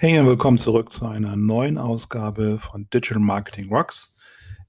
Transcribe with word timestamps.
Hey 0.00 0.16
und 0.16 0.26
willkommen 0.26 0.58
zurück 0.58 0.92
zu 0.92 1.06
einer 1.06 1.34
neuen 1.34 1.76
Ausgabe 1.76 2.60
von 2.60 2.88
Digital 2.88 3.18
Marketing 3.18 3.68
Rocks. 3.68 4.14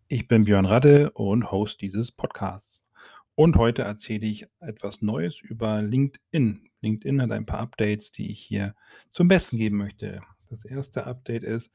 Ich 0.08 0.28
bin 0.28 0.46
Björn 0.46 0.66
Radde 0.66 1.12
und 1.12 1.52
Host 1.52 1.82
dieses 1.82 2.12
Podcasts. 2.12 2.84
Und 3.36 3.56
heute 3.56 3.84
erzähle 3.84 4.26
ich 4.26 4.48
etwas 4.60 5.04
Neues 5.04 5.40
über 5.40 5.84
LinkedIn. 5.84 6.72
LinkedIn 6.82 7.22
hat 7.22 7.30
ein 7.30 7.46
paar 7.46 7.60
Updates, 7.60 8.12
die 8.12 8.32
ich 8.32 8.40
hier 8.40 8.74
zum 9.12 9.28
Besten 9.28 9.58
geben 9.58 9.78
möchte. 9.78 10.20
Das 10.50 10.66
erste 10.66 11.06
Update 11.06 11.44
ist, 11.44 11.72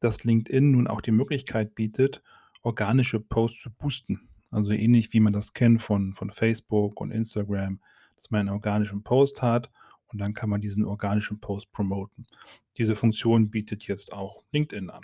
dass 0.00 0.24
LinkedIn 0.24 0.72
nun 0.72 0.86
auch 0.86 1.00
die 1.00 1.10
Möglichkeit 1.10 1.74
bietet, 1.74 2.22
organische 2.60 3.20
Posts 3.20 3.62
zu 3.62 3.70
boosten. 3.70 4.28
Also 4.50 4.72
ähnlich 4.72 5.14
wie 5.14 5.20
man 5.20 5.32
das 5.32 5.54
kennt 5.54 5.80
von, 5.80 6.12
von 6.12 6.30
Facebook 6.30 7.00
und 7.00 7.10
Instagram, 7.10 7.80
dass 8.16 8.30
man 8.30 8.40
einen 8.40 8.50
organischen 8.50 9.02
Post 9.02 9.40
hat 9.40 9.70
und 10.08 10.20
dann 10.20 10.34
kann 10.34 10.50
man 10.50 10.60
diesen 10.60 10.84
organischen 10.84 11.40
Post 11.40 11.72
promoten. 11.72 12.26
Diese 12.78 12.96
Funktion 12.96 13.50
bietet 13.50 13.86
jetzt 13.86 14.12
auch 14.12 14.44
LinkedIn 14.52 14.90
an. 14.90 15.02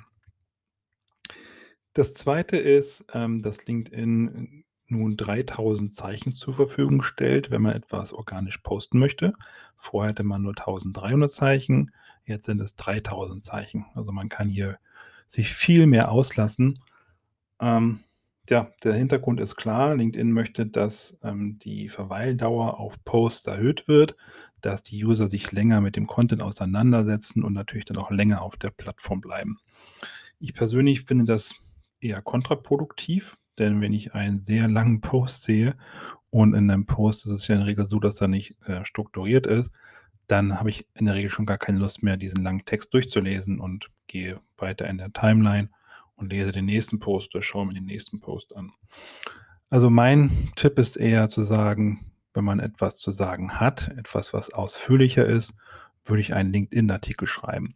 Das 1.93 2.15
zweite 2.15 2.57
ist, 2.57 3.07
ähm, 3.13 3.43
dass 3.43 3.67
LinkedIn 3.67 4.65
nun 4.87 5.17
3000 5.17 5.95
Zeichen 5.95 6.33
zur 6.33 6.55
Verfügung 6.55 7.03
stellt, 7.03 7.51
wenn 7.51 7.63
man 7.63 7.75
etwas 7.75 8.13
organisch 8.13 8.59
posten 8.59 8.99
möchte. 8.99 9.35
Vorher 9.77 10.11
hatte 10.11 10.25
man 10.25 10.43
nur 10.43 10.53
1300 10.53 11.31
Zeichen, 11.31 11.93
jetzt 12.25 12.47
sind 12.47 12.61
es 12.61 12.77
3000 12.77 13.43
Zeichen. 13.43 13.87
Also 13.95 14.13
man 14.13 14.29
kann 14.29 14.49
hier 14.49 14.79
sich 15.27 15.53
viel 15.53 15.87
mehr 15.87 16.11
auslassen. 16.11 16.81
Ähm, 17.61 18.01
ja, 18.51 18.71
der 18.83 18.95
Hintergrund 18.95 19.41
ist 19.41 19.57
klar. 19.57 19.95
LinkedIn 19.95 20.31
möchte, 20.31 20.67
dass 20.67 21.19
ähm, 21.23 21.59
die 21.61 21.89
Verweildauer 21.89 22.79
auf 22.79 23.03
Posts 23.05 23.47
erhöht 23.47 23.89
wird, 23.89 24.17
dass 24.61 24.83
die 24.83 25.05
User 25.05 25.29
sich 25.29 25.51
länger 25.53 25.81
mit 25.81 25.97
dem 25.97 26.07
Content 26.07 26.43
auseinandersetzen 26.43 27.43
und 27.43 27.53
natürlich 27.53 27.85
dann 27.85 27.97
auch 27.97 28.11
länger 28.11 28.43
auf 28.43 28.57
der 28.57 28.71
Plattform 28.71 29.21
bleiben. 29.21 29.59
Ich 30.39 30.55
persönlich 30.55 31.03
finde 31.03 31.25
das 31.25 31.55
eher 32.01 32.21
kontraproduktiv, 32.21 33.39
denn 33.59 33.81
wenn 33.81 33.93
ich 33.93 34.15
einen 34.15 34.43
sehr 34.43 34.69
langen 34.69 35.01
Post 35.01 35.45
sehe 35.45 35.77
und 36.31 36.55
in 36.55 36.71
einem 36.71 36.87
Post 36.87 37.27
ist 37.27 37.33
es 37.33 37.49
ja 37.49 37.55
in 37.55 37.61
der 37.61 37.69
Regel 37.69 37.87
so, 37.87 37.99
dass 38.01 38.21
er 38.21 38.29
nicht 38.29 38.57
äh, 38.67 38.85
strukturiert 38.85 39.47
ist, 39.47 39.71
dann 40.27 40.59
habe 40.59 40.71
ich 40.71 40.87
in 40.95 41.07
der 41.07 41.15
Regel 41.15 41.31
schon 41.31 41.47
gar 41.47 41.59
keine 41.59 41.79
Lust 41.79 42.03
mehr, 42.03 42.17
diesen 42.17 42.43
langen 42.43 42.65
Text 42.65 42.93
durchzulesen 42.93 43.61
und 43.61 43.91
gehe 44.07 44.41
weiter 44.57 44.89
in 44.89 44.99
der 44.99 45.13
Timeline 45.13 45.69
und 46.17 46.31
lese 46.33 46.53
den 46.53 46.67
nächsten 46.67 46.99
Post 46.99 47.35
oder 47.35 47.43
schaue 47.43 47.67
mir 47.67 47.75
den 47.75 47.85
nächsten 47.85 48.21
Post 48.21 48.55
an. 48.57 48.73
Also 49.71 49.91
mein 49.91 50.31
Tipp 50.57 50.79
ist 50.79 50.97
eher 50.97 51.29
zu 51.29 51.43
sagen, 51.43 52.13
wenn 52.35 52.45
man 52.45 52.61
etwas 52.61 52.99
zu 52.99 53.13
sagen 53.13 53.61
hat, 53.61 53.89
etwas, 53.97 54.33
was 54.35 54.53
ausführlicher 54.53 55.27
ist, 55.27 55.55
würde 56.05 56.21
ich 56.21 56.35
einen 56.35 56.53
LinkedIn-Artikel 56.53 57.27
schreiben. 57.27 57.75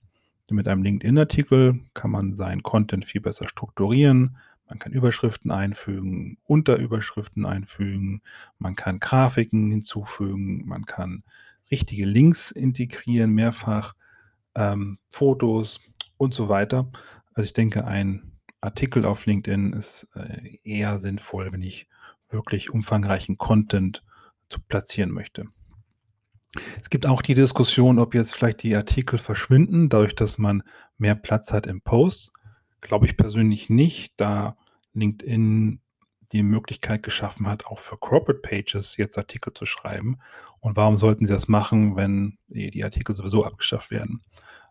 Mit 0.50 0.69
einem 0.69 0.83
LinkedIn-Artikel 0.83 1.80
kann 1.95 2.11
man 2.11 2.33
seinen 2.33 2.62
Content 2.62 3.05
viel 3.05 3.20
besser 3.20 3.48
strukturieren. 3.48 4.36
Man 4.69 4.78
kann 4.78 4.92
Überschriften 4.92 5.50
einfügen, 5.50 6.39
Unterüberschriften 6.45 7.47
einfügen, 7.47 8.23
man 8.58 8.77
kann 8.77 9.00
Grafiken 9.00 9.70
hinzufügen, 9.70 10.67
man 10.67 10.84
kann 10.84 11.23
richtige 11.70 12.05
Links 12.05 12.50
integrieren, 12.50 13.33
mehrfach 13.33 13.95
ähm, 14.55 14.98
Fotos 15.08 15.80
und 16.19 16.34
so 16.34 16.48
weiter. 16.48 16.91
Also 17.39 17.47
ich 17.47 17.53
denke, 17.53 17.86
ein 17.86 18.33
Artikel 18.61 19.05
auf 19.05 19.25
LinkedIn 19.25 19.72
ist 19.72 20.08
äh, 20.17 20.58
eher 20.64 20.98
sinnvoll, 20.98 21.53
wenn 21.53 21.62
ich 21.62 21.86
wirklich 22.28 22.70
umfangreichen 22.70 23.39
Content 23.39 24.03
zu 24.48 24.58
platzieren 24.58 25.12
möchte. 25.12 25.45
Es 26.83 26.91
gibt 26.91 27.06
auch 27.06 27.22
die 27.22 27.34
Diskussion, 27.34 28.00
ob 28.00 28.17
jetzt 28.17 28.34
vielleicht 28.34 28.64
die 28.64 28.75
Artikel 28.75 29.20
verschwinden, 29.20 29.89
dadurch, 29.89 30.17
dass 30.17 30.36
man 30.39 30.64
mehr 30.97 31.14
Platz 31.14 31.53
hat 31.53 31.69
im 31.69 31.80
Post. 31.80 32.33
Glaube 32.80 33.06
ich 33.06 33.17
persönlich 33.17 33.70
nicht, 33.70 34.14
da 34.17 34.56
LinkedIn 34.95 35.80
die 36.33 36.42
Möglichkeit 36.42 37.05
geschaffen 37.05 37.46
hat, 37.46 37.67
auch 37.67 37.79
für 37.79 37.98
Corporate 37.98 38.41
Pages 38.41 38.96
jetzt 38.96 39.17
Artikel 39.17 39.52
zu 39.52 39.64
schreiben. 39.64 40.18
Und 40.58 40.74
warum 40.77 40.96
sollten 40.96 41.24
sie 41.24 41.33
das 41.33 41.46
machen, 41.46 41.95
wenn 41.95 42.36
die 42.48 42.83
Artikel 42.83 43.14
sowieso 43.14 43.45
abgeschafft 43.45 43.92
werden? 43.92 44.23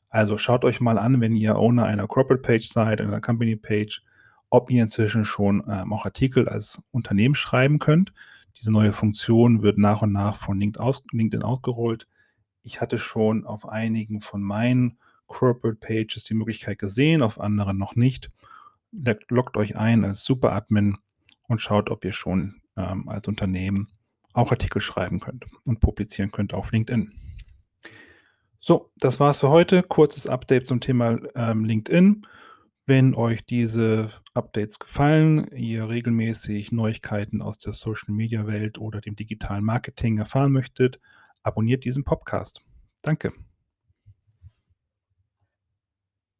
Also 0.09 0.37
schaut 0.37 0.63
euch 0.63 0.79
mal 0.79 0.97
an, 0.97 1.19
wenn 1.21 1.35
ihr 1.35 1.57
Owner 1.57 1.85
einer 1.85 2.07
Corporate 2.07 2.41
Page 2.41 2.67
seid, 2.67 3.01
einer 3.01 3.21
Company 3.21 3.55
Page, 3.55 4.01
ob 4.49 4.71
ihr 4.71 4.83
inzwischen 4.83 5.25
schon 5.25 5.63
ähm, 5.67 5.91
auch 5.91 6.05
Artikel 6.05 6.47
als 6.47 6.81
Unternehmen 6.91 7.35
schreiben 7.35 7.79
könnt. 7.79 8.13
Diese 8.57 8.71
neue 8.71 8.93
Funktion 8.93 9.61
wird 9.61 9.77
nach 9.77 10.01
und 10.01 10.13
nach 10.13 10.37
von 10.37 10.59
LinkedIn 10.59 11.43
ausgerollt. 11.43 12.07
Ich 12.63 12.81
hatte 12.81 12.97
schon 12.97 13.45
auf 13.45 13.67
einigen 13.67 14.21
von 14.21 14.41
meinen 14.41 14.97
Corporate 15.27 15.77
Pages 15.77 16.23
die 16.23 16.33
Möglichkeit 16.33 16.79
gesehen, 16.79 17.21
auf 17.21 17.39
anderen 17.39 17.77
noch 17.77 17.95
nicht. 17.95 18.31
Loggt 19.29 19.57
euch 19.57 19.75
ein 19.75 20.05
als 20.05 20.23
Super-Admin 20.23 20.97
und 21.47 21.61
schaut, 21.61 21.89
ob 21.89 22.05
ihr 22.05 22.13
schon 22.13 22.61
ähm, 22.77 23.09
als 23.09 23.27
Unternehmen 23.27 23.89
auch 24.33 24.51
Artikel 24.51 24.81
schreiben 24.81 25.19
könnt 25.19 25.45
und 25.65 25.79
publizieren 25.79 26.31
könnt 26.31 26.53
auf 26.53 26.71
LinkedIn. 26.71 27.26
So, 28.67 28.91
das 28.97 29.17
war's 29.21 29.39
für 29.39 29.47
heute. 29.47 29.81
Kurzes 29.81 30.27
Update 30.27 30.67
zum 30.67 30.81
Thema 30.81 31.17
ähm, 31.35 31.63
LinkedIn. 31.63 32.27
Wenn 32.85 33.15
euch 33.15 33.45
diese 33.45 34.09
Updates 34.33 34.77
gefallen, 34.77 35.47
ihr 35.55 35.87
regelmäßig 35.87 36.73
Neuigkeiten 36.73 37.41
aus 37.41 37.59
der 37.59 37.71
Social-Media-Welt 37.71 38.77
oder 38.77 38.99
dem 38.99 39.15
digitalen 39.15 39.63
Marketing 39.63 40.17
erfahren 40.17 40.51
möchtet, 40.51 40.99
abonniert 41.43 41.85
diesen 41.85 42.03
Podcast. 42.03 42.59
Danke. 43.03 43.31